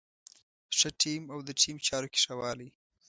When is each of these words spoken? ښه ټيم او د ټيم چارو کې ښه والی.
ښه 0.77 0.89
ټيم 1.01 1.23
او 1.33 1.39
د 1.47 1.49
ټيم 1.61 1.75
چارو 1.87 2.11
کې 2.13 2.19
ښه 2.23 2.33
والی. 2.41 2.69